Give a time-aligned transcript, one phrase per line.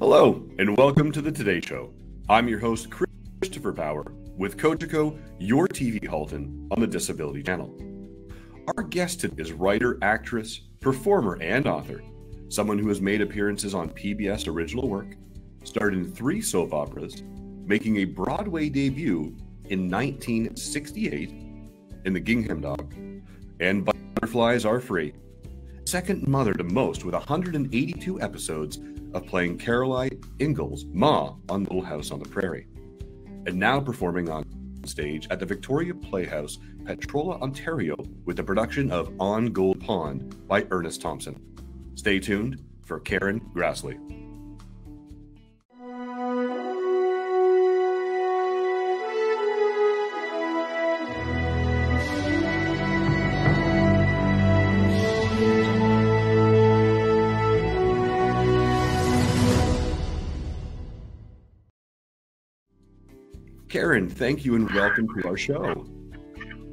[0.00, 1.92] Hello, and welcome to the Today Show.
[2.26, 4.02] I'm your host, Christopher Power,
[4.34, 7.70] with Cogeco, your TV Halton on the Disability Channel.
[8.74, 12.02] Our guest today is writer, actress, performer, and author,
[12.48, 15.16] someone who has made appearances on PBS original work,
[15.64, 17.22] starred in three soap operas,
[17.66, 21.30] making a Broadway debut in 1968
[22.06, 22.94] in The Gingham Dog,
[23.60, 25.12] and Butterflies Are Free.
[25.84, 28.78] Second mother to most with 182 episodes
[29.14, 32.66] of playing Caroline Ingalls Ma on Little House on the Prairie,
[33.46, 34.44] and now performing on
[34.84, 40.66] stage at the Victoria Playhouse, Petrolia, Ontario, with the production of On Golden Pond by
[40.70, 41.40] Ernest Thompson.
[41.94, 44.29] Stay tuned for Karen Grassle.
[63.70, 65.86] Karen, thank you and welcome to our show.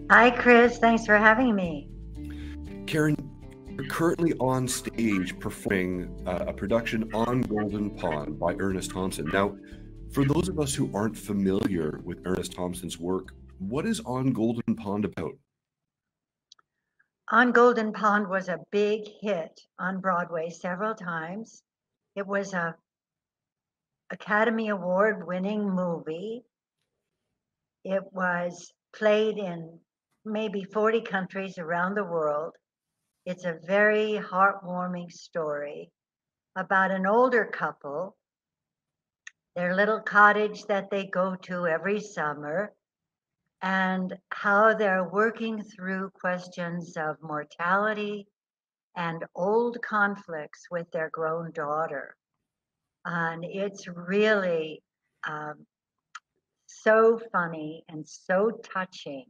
[0.10, 0.80] Hi, Chris.
[0.80, 1.92] Thanks for having me.
[2.88, 3.16] Karen,
[3.70, 9.30] you're currently on stage performing uh, a production on Golden Pond by Ernest Thompson.
[9.32, 9.56] Now,
[10.12, 14.76] for those of us who aren't familiar with Ernest Thompson's work, what is On Golden
[14.76, 15.38] Pond about?
[17.30, 21.62] On Golden Pond was a big hit on Broadway several times.
[22.16, 22.76] It was a
[24.10, 26.44] Academy Award winning movie
[27.88, 29.80] it was played in
[30.26, 32.54] maybe 40 countries around the world.
[33.26, 35.90] It's a very heartwarming story
[36.58, 38.18] about an older couple,
[39.56, 42.74] their little cottage that they go to every summer,
[43.62, 48.28] and how they're working through questions of mortality
[48.98, 52.18] and old conflicts with their grown daughter.
[53.06, 54.84] And it's really
[55.26, 55.66] um,
[56.88, 59.26] so funny and so touching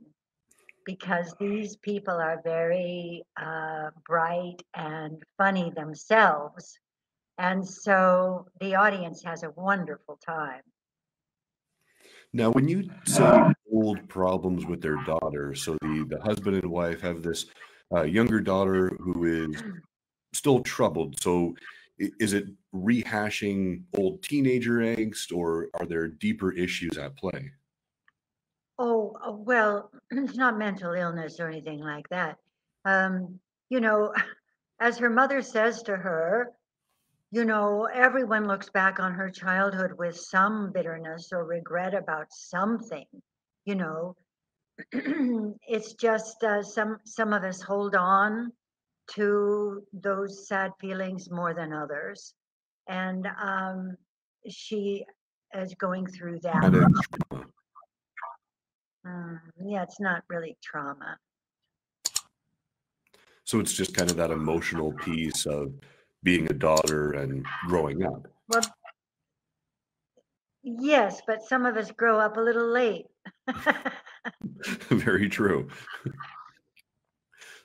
[0.86, 6.78] because these people are very uh, bright and funny themselves.
[7.40, 10.62] And so the audience has a wonderful time.
[12.32, 13.42] Now, when you say
[13.74, 17.48] old problems with their daughter, so the, the husband and wife have this
[17.92, 19.64] uh, younger daughter who is
[20.32, 21.20] still troubled.
[21.20, 21.56] So
[22.00, 27.52] is it rehashing old teenager angst or are there deeper issues at play?
[28.80, 32.38] Oh, uh, well, it's not mental illness or anything like that.
[32.86, 34.14] Um, you know,
[34.80, 36.52] as her mother says to her,
[37.32, 43.06] you know, everyone looks back on her childhood with some bitterness or regret about something,
[43.66, 44.16] you know.
[45.68, 48.52] it's just uh, some some of us hold on
[49.16, 52.34] to those sad feelings more than others.
[52.88, 53.96] And um,
[54.48, 55.06] she
[55.54, 56.64] is going through that.
[59.06, 61.18] Um, yeah, it's not really trauma.
[63.46, 65.74] So it's just kind of that emotional piece of
[66.24, 68.28] being a daughter and growing up.
[68.50, 68.62] Well,
[70.64, 73.06] yes, but some of us grow up a little late.
[74.90, 75.70] Very true.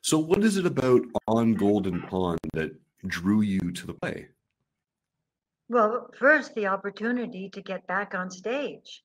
[0.04, 2.74] So, what is it about On Golden Pond that
[3.06, 4.26] drew you to the play?
[5.68, 9.04] Well, first, the opportunity to get back on stage.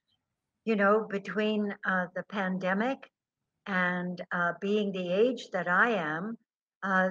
[0.66, 3.12] You know, between uh, the pandemic
[3.68, 6.36] and uh, being the age that I am,
[6.82, 7.10] uh,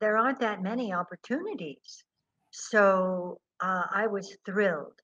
[0.00, 2.04] there aren't that many opportunities.
[2.52, 5.00] So uh, I was thrilled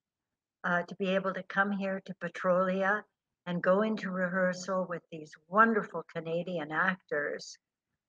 [0.62, 3.04] uh, to be able to come here to Petrolia
[3.46, 7.58] and go into rehearsal with these wonderful Canadian actors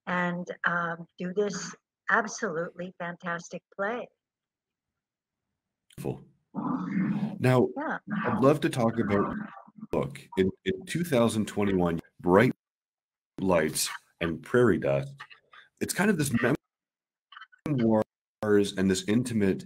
[0.08, 1.74] and um, do this
[2.10, 4.08] absolutely fantastic play.
[7.40, 7.98] Now, yeah.
[8.28, 9.34] I'd love to talk about
[9.92, 12.54] book in, in 2021, Bright
[13.40, 13.90] Lights
[14.20, 15.12] and Prairie Dust.
[15.80, 16.32] It's kind of this
[17.68, 19.66] memoirs and this intimate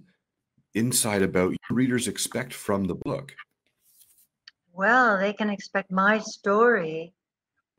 [0.74, 3.36] insight about readers expect from the book.
[4.72, 7.15] Well, they can expect my story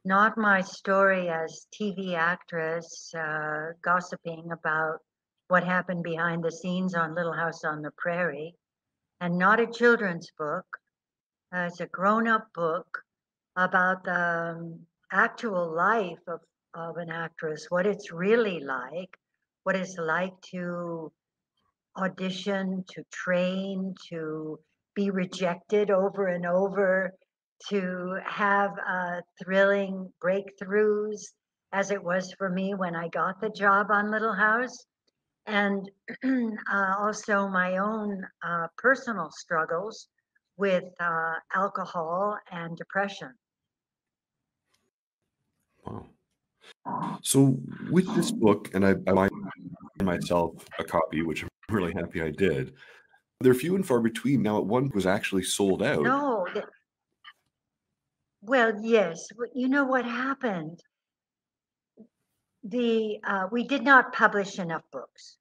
[0.07, 4.99] not my story as TV actress uh, gossiping about
[5.49, 8.55] what happened behind the scenes on Little House on the Prairie,
[9.21, 10.65] and not a children's book.
[11.53, 13.03] Uh, it's a grown up book
[13.57, 14.79] about the um,
[15.11, 16.39] actual life of,
[16.75, 19.19] of an actress, what it's really like,
[19.65, 21.11] what it's like to
[21.97, 24.61] audition, to train, to
[24.95, 27.13] be rejected over and over,
[27.69, 31.21] to have uh, thrilling breakthroughs
[31.73, 34.87] as it was for me when I got the job on Little House.
[35.47, 35.91] and
[36.25, 40.09] uh, also my own uh, personal struggles
[40.57, 43.33] with uh, alcohol and depression.
[45.85, 46.07] Wow.
[47.23, 47.59] So
[47.91, 49.31] with this book, and I, I bought
[50.03, 52.75] myself a copy, which I'm really happy I did.
[53.41, 54.43] They're few and far between.
[54.43, 56.03] Now, at one was actually sold out.
[56.03, 56.47] No,
[58.47, 59.27] well, yes.
[59.55, 60.81] You know what happened?
[62.63, 65.37] The uh, we did not publish enough books,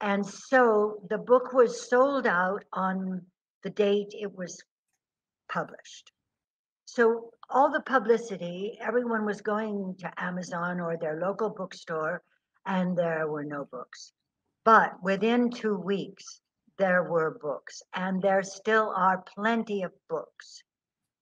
[0.00, 3.22] and so the book was sold out on
[3.62, 4.62] the date it was
[5.48, 6.12] published.
[6.84, 12.22] So all the publicity, everyone was going to Amazon or their local bookstore,
[12.66, 14.12] and there were no books.
[14.64, 16.40] But within two weeks,
[16.78, 20.62] there were books, and there still are plenty of books.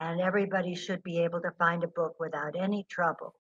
[0.01, 3.35] And everybody should be able to find a book without any trouble.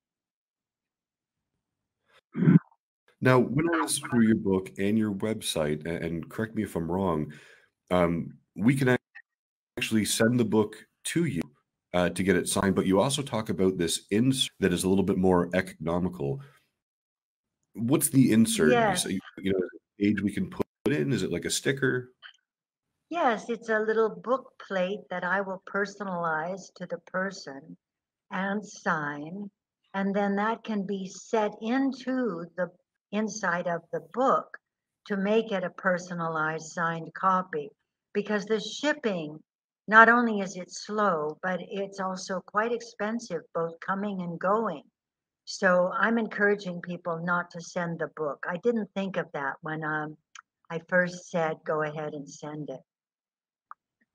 [3.21, 6.91] Now, when I was through your book and your website, and correct me if I'm
[6.91, 7.33] wrong,
[7.91, 8.97] um, we can
[9.77, 11.43] actually send the book to you
[11.95, 12.75] uh, to get it signed.
[12.75, 16.41] But you also talk about this insert that is a little bit more economical.
[17.75, 18.69] What's the insert?
[18.69, 19.07] You Yes.
[19.07, 19.61] you know,
[20.01, 21.13] age we can put in?
[21.13, 22.13] Is it like a sticker?
[23.09, 27.77] Yes, it's a little book plate that I will personalize to the person
[28.33, 29.51] and sign.
[29.95, 32.71] And then that can be set into the
[33.13, 34.59] inside of the book
[35.07, 37.71] to make it a personalized signed copy.
[38.13, 39.41] Because the shipping,
[39.87, 44.83] not only is it slow, but it's also quite expensive, both coming and going.
[45.45, 48.45] So I'm encouraging people not to send the book.
[48.49, 50.17] I didn't think of that when um,
[50.71, 52.81] I first said go ahead and send it.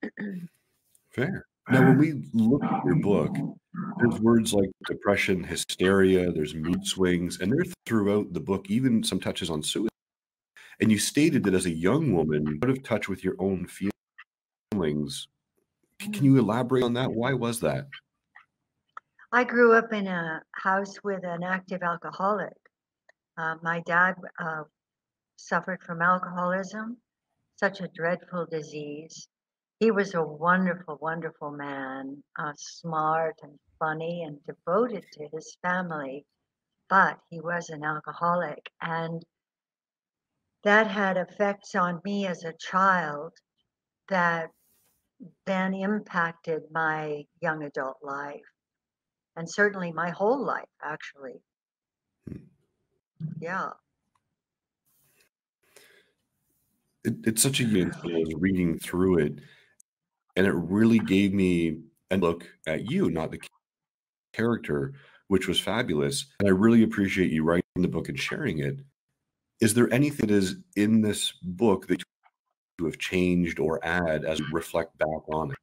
[1.12, 1.46] Fair.
[1.70, 3.36] Now, when we look at your book,
[4.00, 9.20] there's words like depression, hysteria, there's mood swings, and they're throughout the book, even some
[9.20, 9.90] touches on suicide.
[10.82, 15.28] And you stated that as a young woman, out of touch with your own feelings.
[16.00, 17.12] Can you elaborate on that?
[17.12, 17.88] Why was that?
[19.32, 22.54] I grew up in a house with an active alcoholic.
[23.38, 24.64] Uh, my dad uh,
[25.38, 26.98] suffered from alcoholism,
[27.56, 29.30] such a dreadful disease.
[29.82, 36.24] He was a wonderful, wonderful man, uh, smart and funny and devoted to his family,
[36.88, 38.70] but he was an alcoholic.
[38.80, 39.26] And
[40.64, 43.34] that had effects on me as a child
[44.08, 44.52] that
[45.48, 48.40] then impacted my young adult life
[49.36, 51.42] and certainly my whole life, actually.
[52.30, 52.44] Hmm.
[53.40, 53.70] Yeah.
[57.04, 57.92] It, it's such a thing.
[57.92, 59.40] I reading through it,
[60.36, 61.80] and it really gave me
[62.10, 63.40] a look at you, not the
[64.34, 64.94] character,
[65.28, 66.26] which was fabulous.
[66.40, 68.80] And I really appreciate you writing the book and sharing it.
[69.60, 72.02] Is there anything that is in this book that
[72.80, 75.58] you have changed or add as you reflect back on it?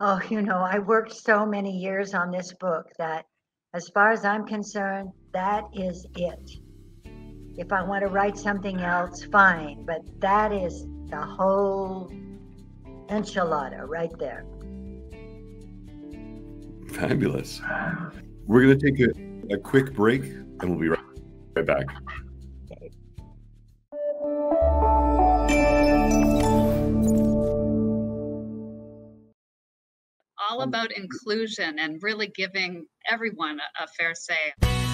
[0.00, 3.24] Oh, you know, I worked so many years on this book that,
[3.72, 6.50] as far as I'm concerned, that is it.
[7.56, 12.12] If I want to write something else, fine, but that is the whole
[13.08, 14.44] enchilada right there.
[16.92, 17.60] Fabulous.
[18.46, 21.00] We're going to take a, a quick break and we'll be right,
[21.54, 21.86] right back.
[30.48, 34.85] all about inclusion and really giving everyone a, a fair say.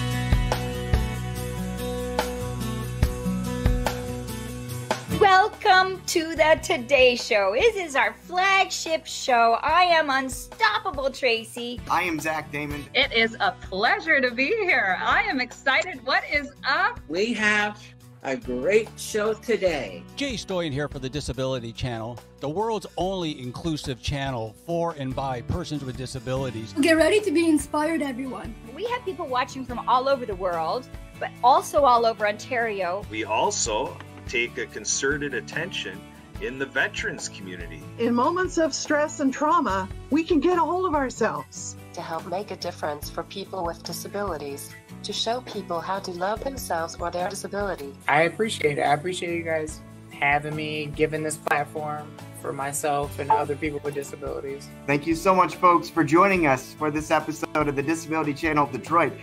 [5.35, 7.55] Welcome to the Today Show.
[7.55, 9.57] This is our flagship show.
[9.63, 11.81] I am Unstoppable Tracy.
[11.89, 12.85] I am Zach Damon.
[12.93, 14.95] It is a pleasure to be here.
[15.01, 16.05] I am excited.
[16.05, 16.99] What is up?
[17.07, 17.81] We have
[18.21, 20.03] a great show today.
[20.17, 25.41] Jay Stoyan here for the Disability Channel, the world's only inclusive channel for and by
[25.41, 26.73] persons with disabilities.
[26.79, 28.53] Get ready to be inspired, everyone.
[28.75, 30.87] We have people watching from all over the world,
[31.19, 33.03] but also all over Ontario.
[33.09, 35.99] We also take a concerted attention
[36.41, 37.81] in the veterans community.
[37.99, 41.75] In moments of stress and trauma, we can get a hold of ourselves.
[41.93, 44.71] to help make a difference for people with disabilities,
[45.03, 47.93] to show people how to love themselves or their disability.
[48.07, 48.81] I appreciate it.
[48.81, 49.79] I appreciate you guys
[50.11, 52.11] having me, giving this platform
[52.41, 54.69] for myself and other people with disabilities.
[54.87, 58.65] Thank you so much, folks, for joining us for this episode of the Disability Channel
[58.65, 59.13] of Detroit.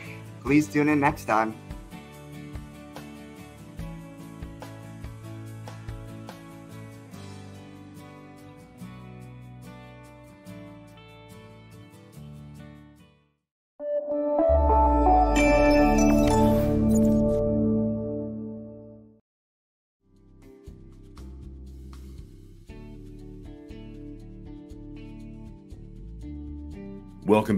[0.42, 1.54] Please tune in next time.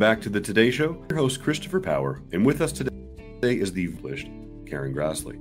[0.03, 1.01] Back to the Today Show.
[1.09, 2.91] Your host Christopher Power, and with us today
[3.41, 4.27] is the list
[4.67, 5.39] Karen Grassle.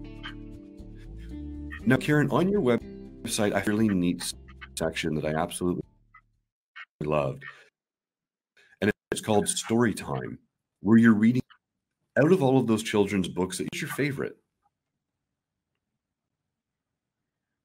[1.84, 4.32] Now, Karen, on your website, I have a really neat
[4.77, 5.82] section that I absolutely
[7.03, 7.44] loved,
[8.82, 10.38] and it's called Story Time,
[10.82, 11.41] where you're reading
[12.20, 13.60] out of all of those children's books.
[13.60, 14.38] What's your favorite?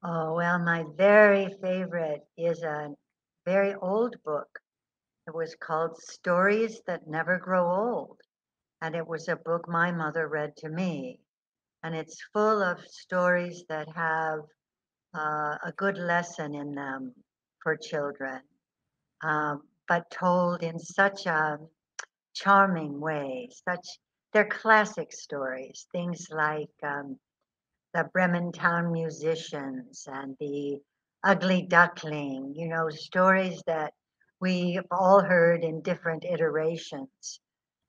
[0.02, 2.94] Oh, well, my very favorite is a
[3.44, 4.48] very old book.
[5.26, 8.20] It was called Stories That Never Grow Old.
[8.80, 11.18] And it was a book my mother read to me.
[11.82, 14.40] And it's full of stories that have
[15.14, 17.12] uh, a good lesson in them
[17.62, 18.40] for children,
[19.22, 21.58] um, but told in such a
[22.34, 23.48] charming way.
[23.68, 23.86] Such
[24.32, 27.18] they're classic stories, things like um,
[27.94, 30.78] the Bremen Town musicians and the
[31.24, 33.94] ugly duckling, you know, stories that
[34.40, 37.40] we've all heard in different iterations.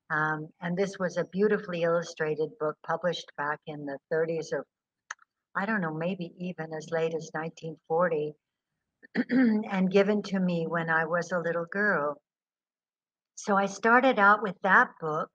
[0.09, 4.65] Um, and this was a beautifully illustrated book published back in the 30s or
[5.55, 8.33] I don't know, maybe even as late as 1940,
[9.71, 12.21] and given to me when I was a little girl.
[13.35, 15.29] So I started out with that book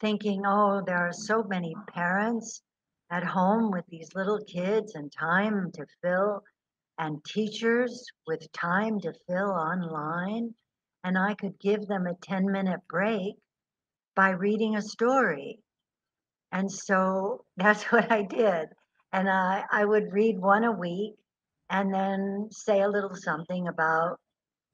[0.00, 2.62] thinking, oh, there are so many parents
[3.10, 6.44] at home with these little kids and time to fill,
[6.98, 10.54] and teachers with time to fill online.
[11.04, 13.36] And I could give them a 10 minute break
[14.16, 15.60] by reading a story.
[16.50, 18.68] And so that's what I did.
[19.12, 21.14] And I, I would read one a week
[21.70, 24.18] and then say a little something about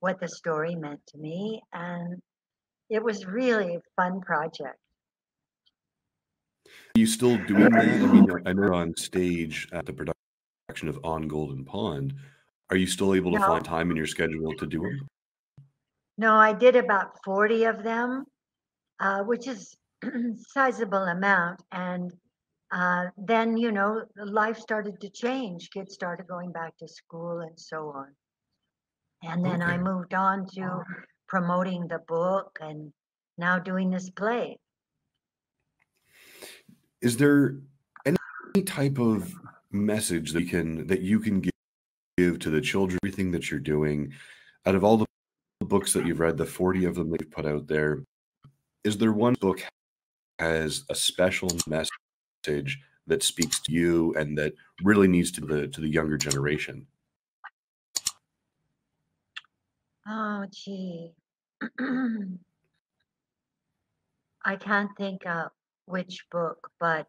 [0.01, 1.61] what the story meant to me.
[1.73, 2.21] And
[2.91, 4.79] it was really a fun project.
[6.67, 7.83] Are you still doing that?
[7.83, 10.14] I mean, I know on stage at the production
[10.83, 12.15] of On Golden Pond.
[12.71, 13.47] Are you still able to No.
[13.47, 15.09] find time in your schedule to do them?
[16.17, 18.25] No, I did about 40 of them,
[19.01, 19.77] uh, which is
[20.49, 21.63] sizable amount.
[21.73, 22.13] And
[22.73, 25.71] uh, then, you know, life started to change.
[25.71, 28.15] Kids started going back to school and so on.
[29.23, 30.83] And then I moved on to
[31.29, 32.93] promoting the book and
[33.39, 34.59] now doing this play.
[37.01, 37.57] Is there
[38.05, 38.17] any
[38.65, 39.35] type of
[39.75, 41.41] message that you can that you can
[42.17, 42.99] give, to the children?
[43.03, 44.13] Everything that you're doing,
[44.67, 45.07] out of all the
[45.61, 48.03] books that you've read, the 40 of them that you've put out there,
[48.85, 49.63] is there one book
[50.39, 55.81] has a special message that speaks to you and that really needs to the to
[55.81, 56.87] the younger generation?
[60.07, 61.13] Oh, gee.
[64.47, 65.51] I can't think of
[65.87, 67.07] which book, but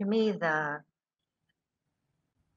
[0.00, 0.80] to me, the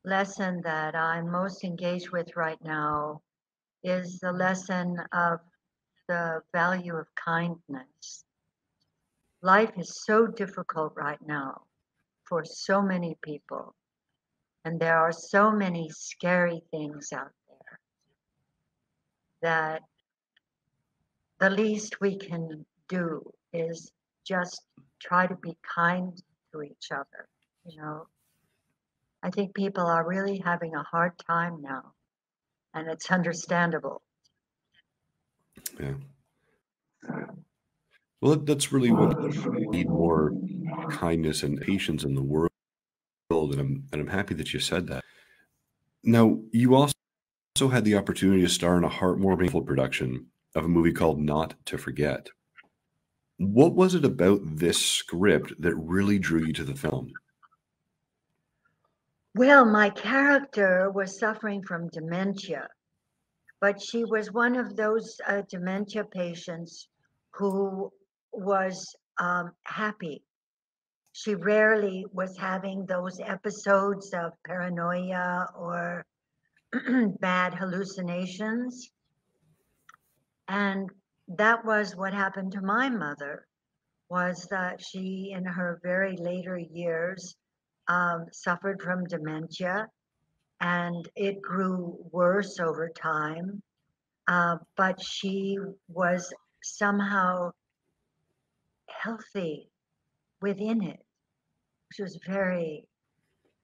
[0.05, 3.21] lesson that I'm most engaged with right now
[3.83, 5.39] is the lesson of
[6.07, 8.25] the value of kindness.
[9.41, 11.63] Life is so difficult right now
[12.23, 13.75] for so many people,
[14.65, 17.79] and there are so many scary things out there
[19.41, 19.81] that
[21.39, 23.91] the least we can do is
[24.25, 24.61] just
[25.01, 27.27] try to be kind to each other.
[27.65, 28.07] You know,
[29.23, 31.93] I think people are really having a hard time now,
[32.73, 34.01] and it's understandable.
[35.79, 35.95] Yeah.
[38.19, 39.17] Well, that- that's really what
[39.49, 40.33] we need more
[40.89, 42.51] kindness and patience in the world,
[43.31, 45.03] and I'm and I'm happy that you said that.
[46.03, 46.93] Now, you also
[47.69, 51.77] had the opportunity to star in a heartwarming production of a movie called Not to
[51.77, 52.29] Forget.
[53.37, 57.13] What was it about this script that really drew you to the film?
[59.35, 62.69] Well, my character was suffering from dementia,
[63.59, 66.87] but she was one of those uh, dementia patients
[67.31, 67.91] who
[68.31, 70.23] was um, happy.
[71.13, 76.05] She rarely was having those episodes of paranoia or
[77.19, 78.91] bad hallucinations.
[80.47, 80.91] And
[81.27, 83.47] that was what happened to my mother
[84.09, 87.35] was that she in her very later years
[87.87, 89.87] um, suffered from dementia
[90.61, 93.61] and it grew worse over time.
[94.27, 95.57] Uh, but she
[95.89, 97.51] was somehow
[98.89, 99.69] healthy
[100.41, 100.99] within it,
[101.89, 102.85] which was very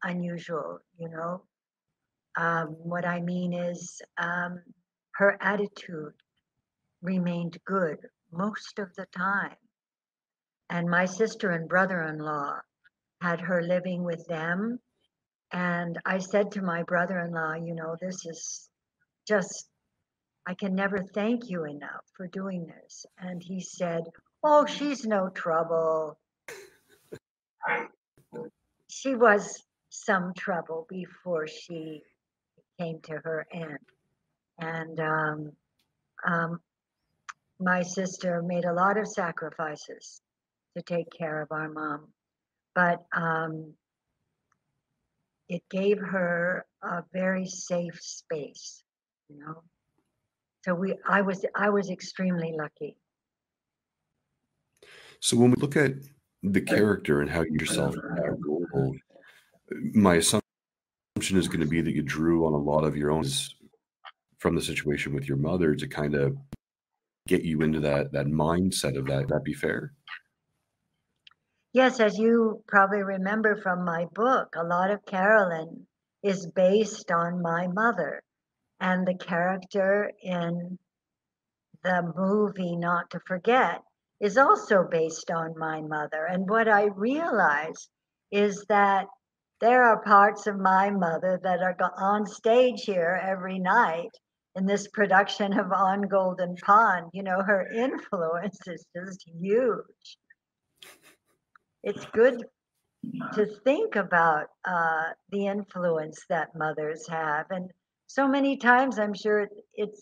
[0.03, 1.41] unusual, you know.
[2.37, 4.61] Um, what I mean is, um,
[5.15, 6.13] her attitude
[7.01, 7.97] remained good
[8.31, 9.55] most of the time.
[10.69, 12.59] And my sister and brother in law
[13.21, 14.79] had her living with them.
[15.51, 18.69] And I said to my brother in law, you know, this is
[19.27, 19.67] just,
[20.47, 23.05] I can never thank you enough for doing this.
[23.17, 24.03] And he said,
[24.43, 26.17] Oh, she's no trouble.
[28.87, 32.03] She was some trouble before she
[32.79, 33.79] came to her end.
[34.59, 35.51] And um,
[36.25, 36.59] um,
[37.59, 40.21] my sister made a lot of sacrifices
[40.75, 42.07] to take care of our mom,
[42.79, 43.73] but um,
[45.49, 48.83] it gave her a very safe space,
[49.27, 49.63] you know.
[50.63, 52.95] So we, I was, I was extremely lucky.
[55.19, 55.91] So when we look at
[56.41, 58.95] the character and how you yourself are global,
[59.93, 60.43] my assumption
[61.19, 63.25] is going to be that you drew on a lot of your own
[64.37, 66.37] from the situation with your mother to kind of
[67.27, 69.27] get you into that that mindset of that.
[69.27, 69.91] That be fair?
[71.71, 75.85] Yes, as you probably remember from my book, a lot of Carolyn
[76.23, 78.23] is based on my mother.
[78.79, 80.79] And the character in
[81.83, 83.83] the movie Not to Forget
[84.19, 86.25] is also based on my mother.
[86.25, 87.87] And what I realize
[88.31, 89.05] is that
[89.61, 94.11] there are parts of my mother that are on stage here every night
[94.55, 97.11] in this production of On Golden Pond.
[97.13, 100.17] You know, her influence is just huge.
[101.83, 102.43] It's good
[103.33, 107.45] to think about uh, the influence that mothers have.
[107.49, 107.71] And
[108.07, 109.99] so many times I'm sure it, it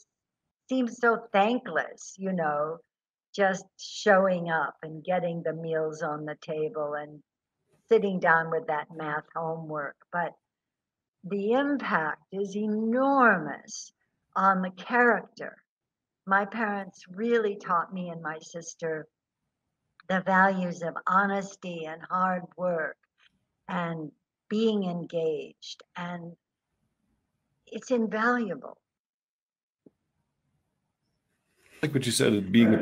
[0.69, 2.77] seems so thankless, you know,
[3.35, 7.21] just showing up and getting the meals on the table and
[7.89, 9.95] sitting down with that math homework.
[10.11, 10.33] But
[11.23, 13.91] the impact is enormous
[14.35, 15.57] on the character.
[16.25, 19.07] My parents really taught me and my sister
[20.09, 22.97] the values of honesty and hard work
[23.67, 24.11] and
[24.49, 25.83] being engaged.
[25.95, 26.35] And
[27.65, 28.77] it's invaluable
[31.81, 32.77] like what you said, being a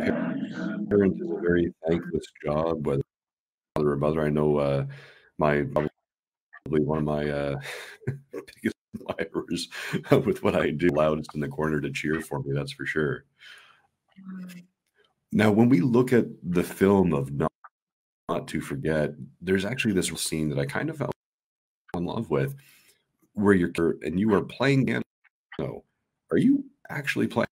[0.89, 3.01] parent is a very thankless job, whether
[3.75, 4.21] father or mother.
[4.21, 4.85] I know uh,
[5.38, 5.89] my probably
[6.85, 7.55] one of my uh,
[8.31, 9.67] biggest admirers
[10.25, 12.53] with what I do, loudest in the corner to cheer for me.
[12.53, 13.25] That's for sure.
[15.35, 17.51] Now, when we look at the film of not,
[18.29, 21.11] not to forget, there's actually this scene that I kind of fell
[21.93, 22.55] in love with,
[23.33, 25.83] where you're and you are playing piano.
[26.31, 27.47] Are you actually playing?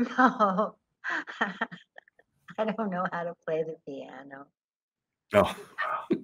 [0.18, 0.74] No,
[2.58, 4.46] I don't know how to play the piano.
[5.32, 5.56] Oh.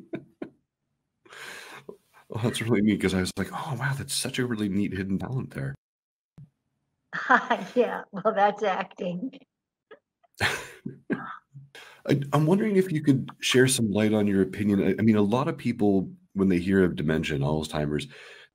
[2.28, 4.94] well, that's really neat because I was like, oh, wow, that's such a really neat
[4.94, 5.76] hidden talent there.
[7.76, 9.38] yeah, well, that's acting.
[10.40, 14.82] I, am wondering if you could share some light on your opinion.
[14.82, 18.06] I, I mean, a lot of people, when they hear of dementia and Alzheimer's,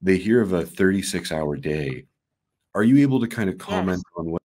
[0.01, 2.05] they hear of a 36 hour day.
[2.73, 4.13] Are you able to kind of comment yes.
[4.17, 4.41] on what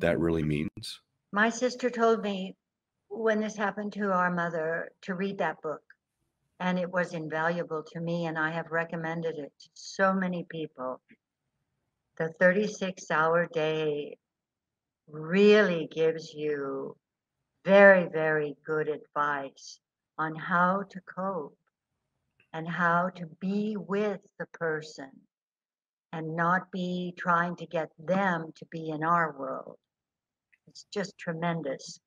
[0.00, 1.00] that really means?
[1.32, 2.56] My sister told me
[3.08, 5.82] when this happened to our mother to read that book.
[6.58, 11.00] And it was invaluable to me, and I have recommended it to so many people.
[12.16, 14.16] The 36 hour day
[15.08, 16.96] really gives you
[17.64, 19.80] very, very good advice
[20.18, 21.58] on how to cope
[22.52, 25.10] and how to be with the person
[26.12, 29.76] and not be trying to get them to be in our world.
[30.68, 32.00] It's just tremendous.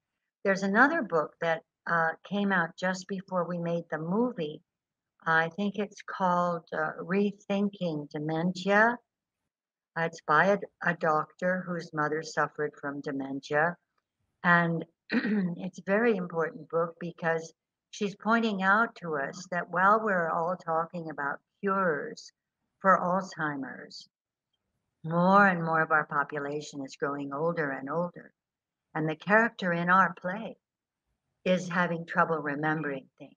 [0.44, 4.62] There's another book that uh, came out just before we made the movie.
[5.26, 8.98] I think it's called uh, Rethinking Dementia.
[10.06, 13.76] It's by a, a, doctor whose mother suffered from dementia.
[14.44, 17.54] And it's a very important book because
[17.92, 22.32] she's pointing out to us that while we're all talking about cures
[22.80, 24.08] for Alzheimer's,
[25.04, 28.32] more and more of our population is growing older and older.
[28.96, 30.58] And the character in our play
[31.46, 33.34] is having trouble remembering things.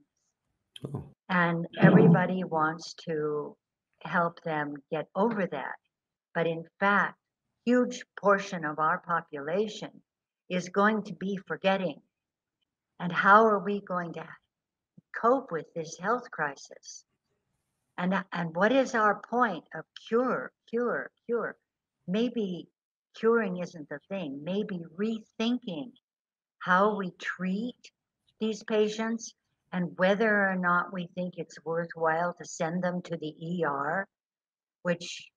[0.86, 1.04] Oh.
[1.28, 3.56] And everybody wants to
[4.04, 5.76] help them get over that.
[6.34, 7.18] But in fact,
[7.64, 10.02] huge portion of our population
[10.48, 12.00] is going to be forgetting.
[12.98, 14.26] And how are we going to
[15.14, 17.04] cope with this health crisis?
[17.98, 21.56] And, and what is our point of cure, cure, cure?
[22.06, 22.68] Maybe
[23.14, 24.42] curing isn't the thing.
[24.42, 25.92] Maybe rethinking
[26.58, 27.90] how we treat
[28.40, 29.34] these patients
[29.72, 34.06] and whether or not we think it's worthwhile to send them to the ER,
[34.82, 35.31] which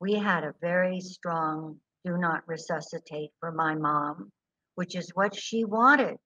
[0.00, 4.30] we had a very strong do not resuscitate for my mom,
[4.76, 6.16] which is what she wanted.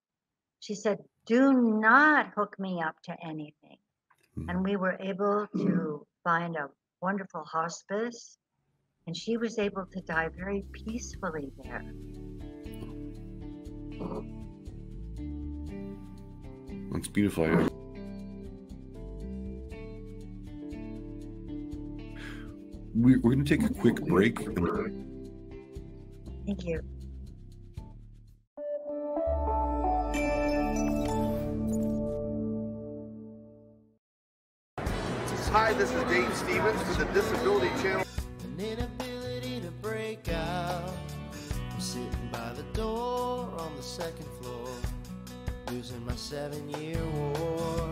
[0.61, 3.79] She said, do not hook me up to anything.
[4.49, 4.63] And hmm.
[4.63, 6.69] we were able to find a
[7.01, 8.39] wonderful hospice
[9.07, 11.83] And she was able to die very peacefully there.
[16.93, 17.69] That's beautiful.
[22.95, 24.39] I- We, we're going to take a quick break.
[26.47, 26.81] Thank you.
[34.79, 38.07] Hi, this is Dave Stevens for the Disability Channel.
[38.45, 40.91] An inability to break out.
[41.73, 44.69] I'm sitting by the door on the second floor,
[45.71, 47.91] losing my seven year war.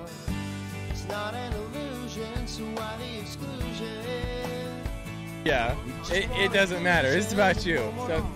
[0.90, 4.29] It's not an illusion, so why the exclusion?
[5.44, 5.74] Yeah,
[6.10, 7.08] it, it doesn't matter.
[7.08, 7.78] It's about you.
[8.06, 8.26] So,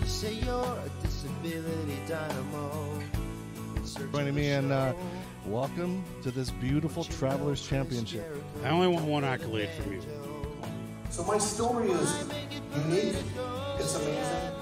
[0.00, 3.00] You say you're a disability dynamo.
[3.76, 4.92] in search of joining me and uh,
[5.46, 8.24] welcome to this beautiful Travelers Championship.
[8.64, 10.02] I only want one accolade from you.
[11.10, 12.24] So my story is
[12.86, 13.16] unique,
[13.78, 14.52] it's amazing,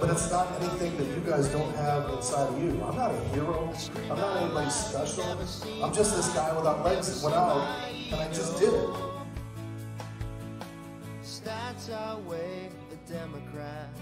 [0.00, 2.70] but it's not anything that you guys don't have inside of you.
[2.84, 3.72] I'm not a hero,
[4.10, 5.24] I'm not anybody special.
[5.82, 7.66] I'm just this guy without legs that went out,
[8.10, 8.90] and I just did it.
[11.22, 14.00] Stats outweigh the Democrats,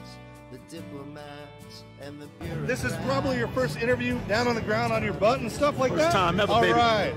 [0.52, 2.66] the diplomats, and the bureaucrats.
[2.82, 5.78] This is probably your first interview down on the ground on your butt and stuff
[5.78, 6.12] like First that.
[6.12, 6.72] time ever, All baby.
[6.74, 7.14] right.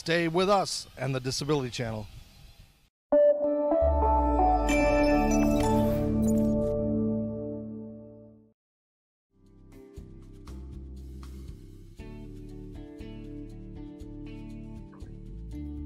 [0.00, 2.06] Stay with us and the Disability Channel.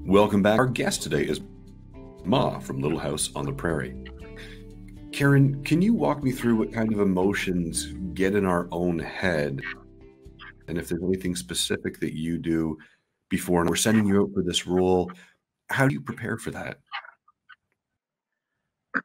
[0.05, 0.59] Welcome back.
[0.59, 1.41] Our guest today is
[2.23, 4.01] Ma from Little House on the Prairie.
[5.11, 9.59] Karen, can you walk me through what kind of emotions get in our own head?
[10.69, 12.77] And if there's anything specific that you do
[13.35, 15.11] before and we're sending you out for this role,
[15.69, 16.77] how do you prepare for that?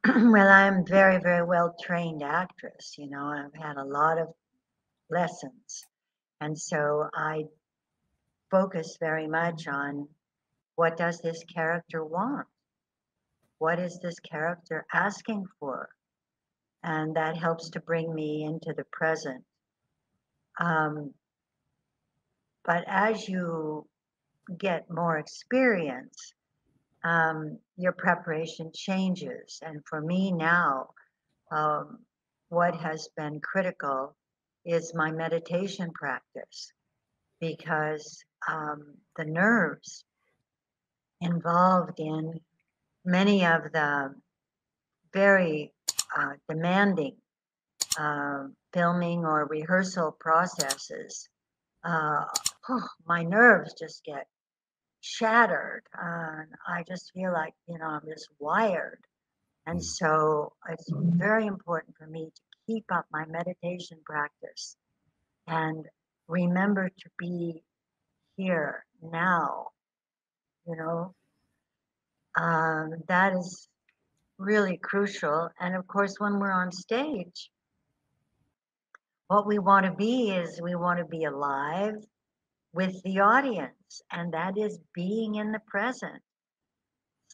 [0.06, 2.94] well, I'm very, very well trained actress.
[2.96, 4.28] You know, I've had a lot of
[5.10, 5.84] lessons.
[6.40, 7.42] And so I
[8.52, 10.08] focus very much on
[10.76, 12.46] what does this character want?
[13.58, 15.88] What is this character asking for?
[16.84, 19.42] And that helps to bring me into the present.
[20.60, 21.14] Um,
[22.64, 23.89] but as you
[24.58, 26.34] get more experience,
[27.04, 29.60] um, your preparation changes.
[29.62, 30.90] And for me now,
[31.50, 31.98] um,
[32.48, 34.16] what has been critical
[34.64, 36.72] is my meditation practice
[37.40, 40.04] because um, the nerves
[41.20, 42.40] involved in
[43.04, 44.14] many of the
[45.12, 45.72] very
[46.16, 47.16] uh, demanding
[47.98, 51.28] uh, filming or rehearsal processes,
[51.84, 52.24] uh,
[52.68, 54.26] oh, my nerves just get
[55.00, 55.82] shattered.
[55.98, 59.00] and I just feel like, you know, I'm just wired.
[59.66, 64.76] And so it's very important for me to keep up my meditation practice
[65.46, 65.86] and
[66.28, 67.62] remember to be
[68.36, 69.68] here now,
[70.66, 71.14] you know.
[72.36, 73.68] Um, that is
[74.38, 75.50] really crucial.
[75.60, 77.50] And of course, when we're on stage,
[79.26, 81.96] what we want to be is we want to be alive
[82.72, 86.22] with the audience, and that is being in the present.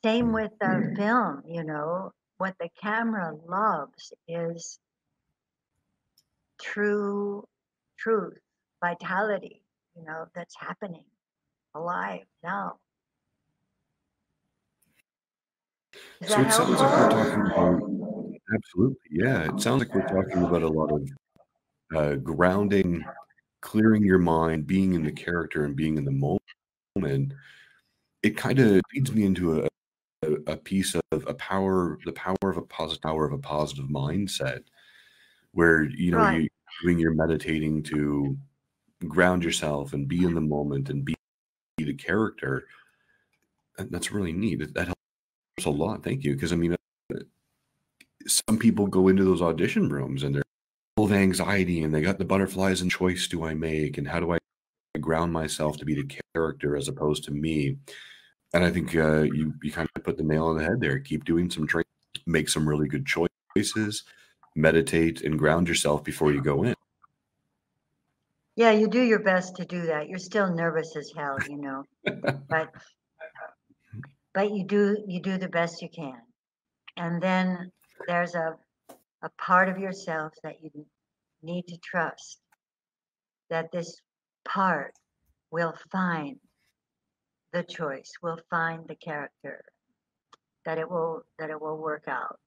[0.03, 4.79] Same with the film, you know, what the camera loves is
[6.61, 7.47] true
[7.99, 8.39] truth,
[8.83, 9.63] vitality,
[9.97, 11.05] you know, that's happening
[11.75, 12.79] alive now.
[16.21, 17.83] Does So it sounds like we're talking about
[18.55, 19.53] absolutely, yeah.
[19.55, 21.09] It sounds like we're talking about a lot of
[21.95, 23.05] uh, grounding,
[23.67, 26.39] clearing your mind, being in the character, and being in the
[26.97, 27.33] moment.
[28.23, 29.69] It kind of leads me into a,
[30.47, 34.63] a, piece of a power, the power of a positive power of a positive mindset,
[35.51, 36.43] where you know Right.
[36.43, 36.49] you
[36.83, 38.37] doing your meditating to
[39.09, 41.17] ground yourself and be in the moment and be
[41.79, 42.67] the character.
[43.79, 44.75] And that's really neat.
[44.75, 46.05] That- helps a lot.
[46.05, 46.35] Thank you.
[46.35, 47.19] Because I mean, uh,
[48.27, 50.43] some people go into those audition rooms and they're
[50.99, 54.33] of anxiety and they got the butterflies and choice do I make and how do
[54.33, 54.39] I
[54.99, 57.77] ground myself to be the character as opposed to me.
[58.55, 60.99] And I think uh, you you kind of put the nail on the head there.
[60.99, 61.87] Keep doing some training,
[62.27, 64.05] make some really good choices,
[64.55, 66.75] meditate, and ground yourself before you go in.
[68.55, 70.09] Yeah, you do your best to do that.
[70.09, 71.85] You're still nervous as hell, you know,
[72.49, 72.73] but
[74.35, 76.19] but you do you do the best you can.
[76.97, 77.71] And then
[78.09, 78.57] there's a
[79.23, 80.87] a part of yourself that you
[81.43, 82.41] need to trust
[83.51, 84.01] that this
[84.45, 84.95] part
[85.51, 86.37] will find
[87.53, 89.65] the choice, will find the character,
[90.65, 92.39] that it will that it will work out.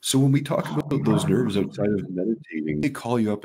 [0.00, 3.44] So when we talk oh, about those nerves outside of meditating, they call you up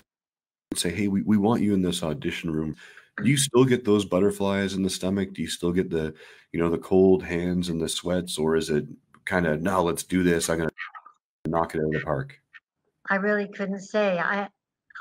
[0.71, 2.75] and say, "Hey, we, we want you in this audition room."
[3.23, 5.33] Do you still get those butterflies in the stomach?
[5.33, 6.13] Do you still get the,
[6.53, 8.85] you know, the cold hands and the sweats, or is it
[9.25, 10.49] kind of, "No, let's do this.
[10.49, 10.69] I'm gonna
[11.47, 12.33] knock it out of the park"?
[13.09, 14.19] I really couldn't say.
[14.19, 14.49] I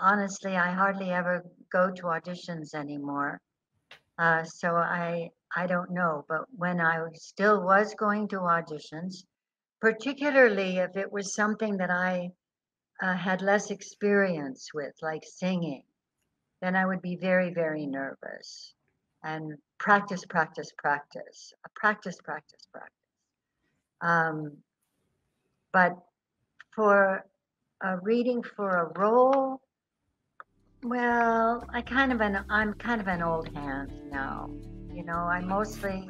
[0.00, 3.40] honestly, I hardly ever go to auditions anymore.
[4.18, 6.24] Uh, so I I don't know.
[6.29, 9.24] But when I still was going to auditions,
[9.81, 12.31] particularly if it was something that I
[13.00, 15.83] uh, had less experience with, like singing,
[16.61, 18.74] then I would be very, very nervous
[19.22, 22.96] and practice, practice, practice, practice, practice, practice.
[24.03, 24.59] Um,
[25.72, 25.96] but
[26.81, 27.27] for
[27.83, 29.61] a reading for a role,
[30.83, 34.49] well, I kind of an I'm kind of an old hand now.
[34.90, 36.09] You know, I mostly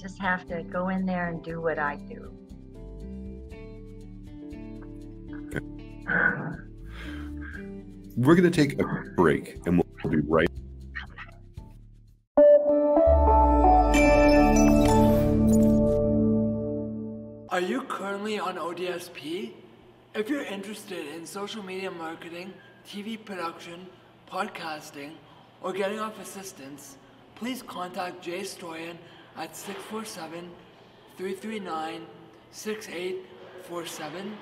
[0.00, 2.32] just have to go in there and do what I do.
[8.16, 10.48] We're going to take a break and we'll be right
[18.12, 19.52] currently on ODSP?
[20.14, 22.52] If you're interested in social media marketing,
[22.86, 23.86] TV production,
[24.30, 25.12] podcasting,
[25.62, 26.98] or getting off assistance,
[27.36, 28.98] please contact Jay Stoyan
[29.38, 30.50] at 647
[31.16, 32.02] 339
[32.50, 34.36] 6847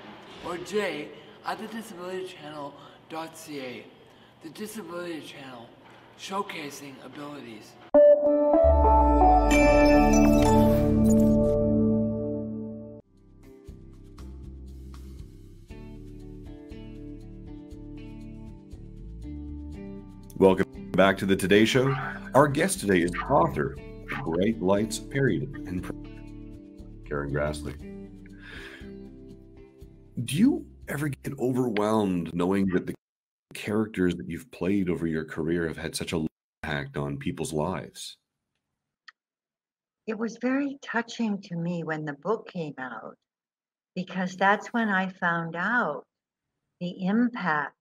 [0.45, 1.07] or Jay
[1.45, 3.85] at the thedisabilitychannel.ca.
[4.43, 5.69] The Disability Channel,
[6.19, 7.71] showcasing abilities.
[20.41, 21.95] Welcome back to the Today Show.
[22.33, 23.77] Our guest today is author
[24.23, 25.83] Bright Lights, period, and
[27.07, 27.75] Karen Grassle.
[30.25, 32.95] Do you ever get overwhelmed knowing that the
[33.53, 36.25] characters that you've played over your career have had such a
[36.63, 38.17] impact on people's lives?
[40.07, 43.15] It was very touching to me when the book came out
[43.95, 46.03] because that's when I found out
[46.79, 47.75] the impact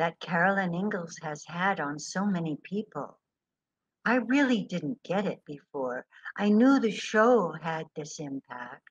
[0.00, 3.18] that Carolyn Ingalls has had on so many people.
[4.02, 6.06] I really didn't get it before.
[6.34, 8.88] I knew the show had this impact,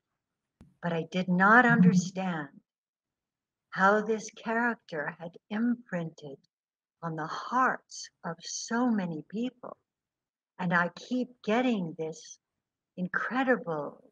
[0.84, 1.74] but I did not mm-hmm.
[1.74, 2.50] understand
[3.72, 6.38] how this character had imprinted
[7.02, 9.78] on the hearts of so many people.
[10.60, 12.38] And I keep getting this
[12.98, 14.04] incredible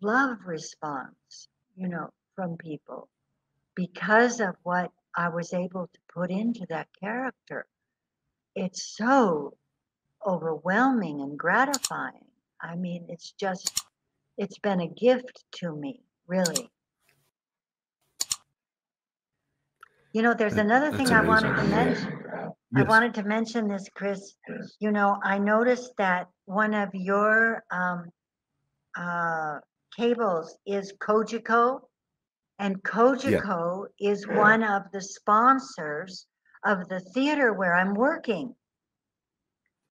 [0.00, 3.08] love response, you know, from people
[3.74, 7.66] because of what I was able to put into that character.
[8.54, 9.54] It's so
[10.26, 12.24] overwhelming and gratifying.
[12.60, 13.84] I mean, it's just,
[14.38, 16.70] it's been a gift to me, really.
[20.12, 21.70] You know, there's another That's thing I wanted to amazing.
[21.70, 22.52] mention.
[22.74, 24.34] I wanted to mention this, Chris.
[24.78, 28.10] You know, I noticed that one of your um,
[28.96, 29.58] uh,
[29.96, 31.80] cables is Cogeco,
[32.62, 36.28] and Cogeco is one of the sponsors
[36.64, 38.54] of the theater where I'm working.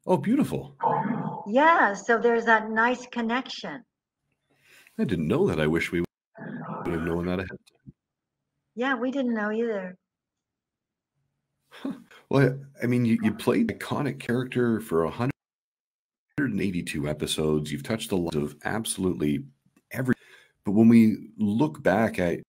[0.07, 0.77] Oh, beautiful.
[1.47, 3.83] Yeah, so there's that nice connection.
[4.97, 5.59] I didn't know that.
[5.59, 6.07] I wish we would
[6.87, 7.51] have known that ahead.
[7.51, 7.93] of time.
[8.75, 9.97] Yeah, we didn't know either.
[12.29, 17.69] Well, I mean, you, you played iconic character for 182 episodes.
[17.69, 19.43] You've touched the lives of absolutely
[19.91, 20.15] every.
[20.63, 22.39] But when we look back at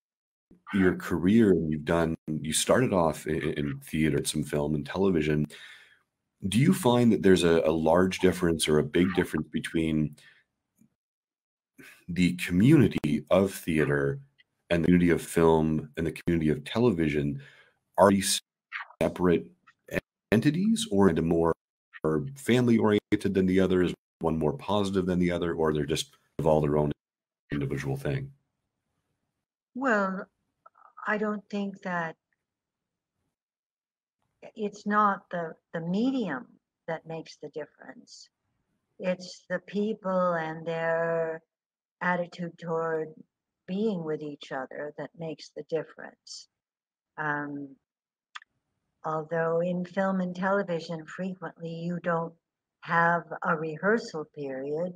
[0.75, 5.47] your career, you've done, you started off in, in theater, some film and television.
[6.49, 10.17] Do you find that there's a, a large difference or a big difference between
[12.09, 14.19] the community of theater
[14.71, 17.41] and the community of film and the community of television?
[17.99, 18.41] Are these
[19.03, 19.47] separate
[20.33, 21.53] entities or into more
[22.35, 23.83] family oriented than the other?
[23.83, 26.93] Is one more positive than the other, or they're just of all their own
[27.51, 28.31] individual thing?
[29.75, 30.27] Well,
[31.07, 32.17] I don't think that
[34.55, 36.47] it's not the the medium
[36.89, 38.29] that makes the difference.
[38.99, 41.43] It's the people and their
[42.01, 43.09] attitude toward
[43.67, 46.49] being with each other that makes the difference.
[47.17, 47.77] Um,
[49.05, 52.35] although in film and television, frequently you don't
[52.81, 54.93] have a rehearsal period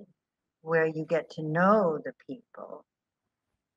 [0.62, 2.85] where you get to know the people.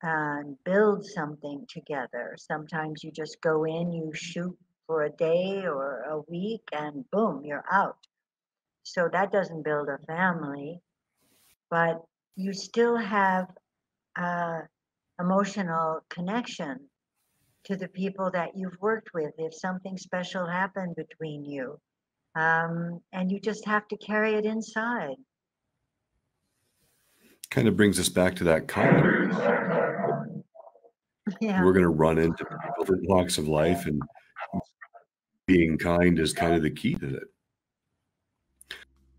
[0.02, 2.36] And build something together.
[2.38, 7.44] Sometimes you just go in, you shoot for a day or a week, and boom,
[7.44, 7.98] you're out.
[8.82, 10.80] So that doesn't build a family,
[11.70, 12.02] but
[12.36, 13.46] you still have
[15.20, 16.80] emotional connection
[17.64, 21.78] to the people that you've worked with if something special happened between you.
[22.34, 25.16] Um, and you just have to carry it inside.
[27.50, 29.19] Kind of brings us back to that kindness.
[31.40, 31.64] Yeah.
[31.64, 32.44] We're going to run into
[32.78, 34.02] different walks of life, and
[35.46, 37.24] being kind is kind of the key to it.